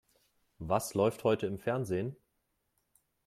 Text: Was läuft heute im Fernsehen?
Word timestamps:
Was 0.57 0.95
läuft 0.95 1.23
heute 1.23 1.45
im 1.45 1.59
Fernsehen? 1.59 2.15